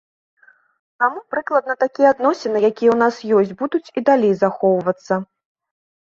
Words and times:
Таму, 1.03 1.19
прыкладна 1.33 1.75
такія 1.83 2.07
адносіны, 2.13 2.57
якія 2.69 2.89
ў 2.95 2.97
нас 3.03 3.15
ёсць 3.41 3.57
будуць 3.61 3.91
і 4.01 4.05
далей 4.09 4.33
захоўвацца. 4.43 5.13